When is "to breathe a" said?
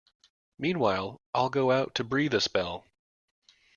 1.93-2.41